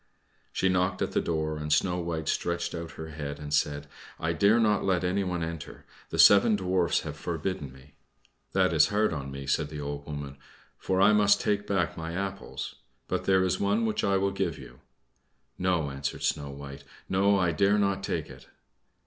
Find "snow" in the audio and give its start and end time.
1.71-1.99, 16.23-16.49